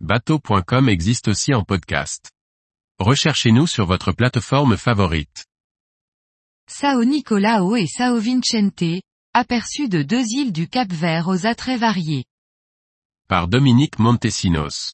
[0.00, 2.30] bateau.com existe aussi en podcast.
[2.98, 5.46] Recherchez-nous sur votre plateforme favorite.
[6.68, 9.00] Sao Nicolao et Sao Vincente,
[9.32, 12.24] aperçus de deux îles du Cap Vert aux attraits variés.
[13.28, 14.92] Par Dominique Montesinos.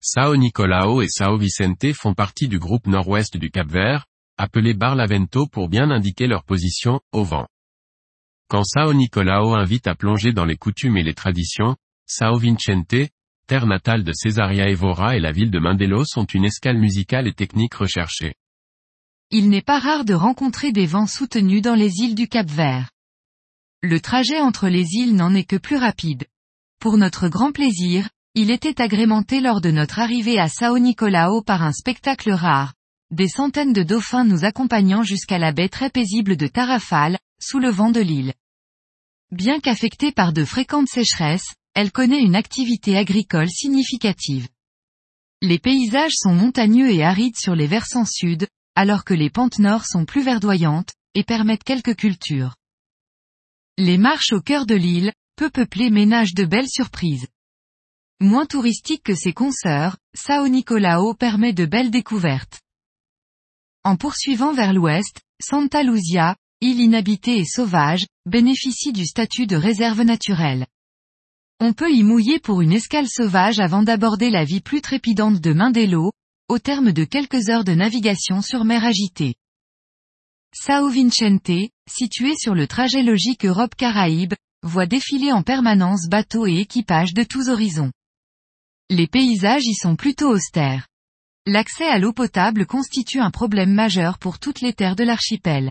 [0.00, 4.06] Sao Nicolao et Sao Vicente font partie du groupe nord-ouest du Cap Vert,
[4.36, 7.46] appelé Barlavento pour bien indiquer leur position, au vent.
[8.48, 11.76] Quand Sao Nicolao invite à plonger dans les coutumes et les traditions,
[12.06, 13.10] Sao Vincente,
[13.50, 17.32] terre natale de Cesaria Evora et la ville de Mindelo sont une escale musicale et
[17.32, 18.36] technique recherchée.
[19.32, 22.90] Il n'est pas rare de rencontrer des vents soutenus dans les îles du Cap Vert.
[23.82, 26.26] Le trajet entre les îles n'en est que plus rapide.
[26.78, 31.64] Pour notre grand plaisir, il était agrémenté lors de notre arrivée à Sao Nicolao par
[31.64, 32.74] un spectacle rare.
[33.10, 37.70] Des centaines de dauphins nous accompagnant jusqu'à la baie très paisible de Tarafal, sous le
[37.70, 38.32] vent de l'île.
[39.32, 44.48] Bien qu'affectée par de fréquentes sécheresses, elle connaît une activité agricole significative.
[45.42, 49.86] Les paysages sont montagneux et arides sur les versants sud, alors que les pentes nord
[49.86, 52.56] sont plus verdoyantes, et permettent quelques cultures.
[53.78, 57.26] Les marches au cœur de l'île, peu peuplées ménagent de belles surprises.
[58.20, 62.60] Moins touristique que ses consoeurs, Sao Nicolao permet de belles découvertes.
[63.82, 70.02] En poursuivant vers l'ouest, Santa Luzia, île inhabitée et sauvage, bénéficie du statut de réserve
[70.02, 70.66] naturelle.
[71.62, 75.52] On peut y mouiller pour une escale sauvage avant d'aborder la vie plus trépidante de
[75.52, 76.10] Mindelo,
[76.48, 79.34] au terme de quelques heures de navigation sur mer agitée.
[80.54, 87.12] Sao Vincente, situé sur le trajet logique Europe-Caraïbes, voit défiler en permanence bateaux et équipages
[87.12, 87.92] de tous horizons.
[88.88, 90.88] Les paysages y sont plutôt austères.
[91.46, 95.70] L'accès à l'eau potable constitue un problème majeur pour toutes les terres de l'archipel.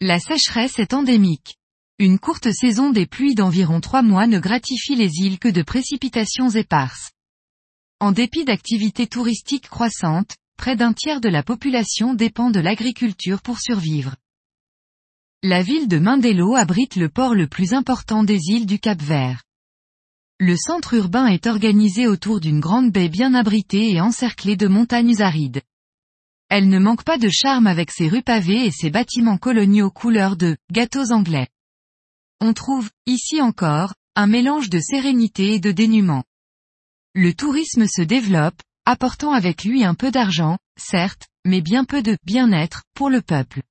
[0.00, 1.57] La sécheresse est endémique.
[2.00, 6.48] Une courte saison des pluies d'environ trois mois ne gratifie les îles que de précipitations
[6.48, 7.10] éparses.
[7.98, 13.58] En dépit d'activités touristiques croissantes, près d'un tiers de la population dépend de l'agriculture pour
[13.58, 14.14] survivre.
[15.42, 19.42] La ville de Mindelo abrite le port le plus important des îles du Cap Vert.
[20.38, 25.20] Le centre urbain est organisé autour d'une grande baie bien abritée et encerclée de montagnes
[25.20, 25.62] arides.
[26.48, 30.36] Elle ne manque pas de charme avec ses rues pavées et ses bâtiments coloniaux couleur
[30.36, 31.48] de gâteaux anglais.
[32.40, 36.24] On trouve, ici encore, un mélange de sérénité et de dénuement.
[37.14, 42.16] Le tourisme se développe, apportant avec lui un peu d'argent, certes, mais bien peu de
[42.24, 43.62] bien-être pour le peuple.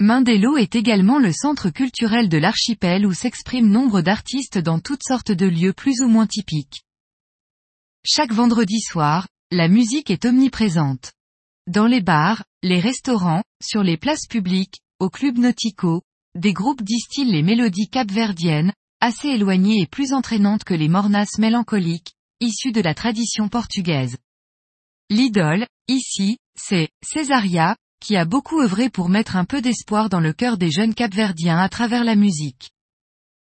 [0.00, 5.32] Mindelo est également le centre culturel de l'archipel où s'expriment nombre d'artistes dans toutes sortes
[5.32, 6.82] de lieux plus ou moins typiques.
[8.04, 11.12] Chaque vendredi soir, la musique est omniprésente.
[11.68, 16.02] Dans les bars, les restaurants, sur les places publiques, aux clubs nauticaux,
[16.34, 22.12] des groupes distillent les mélodies capverdiennes, assez éloignées et plus entraînantes que les mornasses mélancoliques,
[22.40, 24.16] issues de la tradition portugaise.
[25.10, 30.32] L'idole, ici, c'est Césaria, qui a beaucoup œuvré pour mettre un peu d'espoir dans le
[30.32, 32.70] cœur des jeunes capverdiens à travers la musique.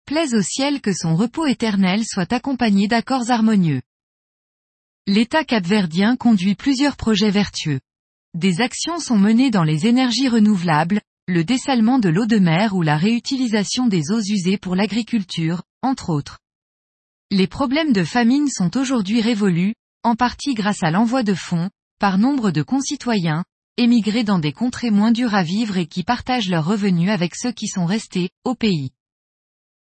[0.06, 3.82] Plaise au ciel que son repos éternel soit accompagné d'accords harmonieux.
[5.08, 7.80] L'État capverdien conduit plusieurs projets vertueux.
[8.34, 12.82] Des actions sont menées dans les énergies renouvelables, le dessalement de l'eau de mer ou
[12.82, 16.40] la réutilisation des eaux usées pour l'agriculture, entre autres.
[17.32, 22.18] Les problèmes de famine sont aujourd'hui révolus, en partie grâce à l'envoi de fonds, par
[22.18, 23.46] nombre de concitoyens,
[23.78, 27.54] émigrés dans des contrées moins dures à vivre et qui partagent leurs revenus avec ceux
[27.54, 28.92] qui sont restés, au pays.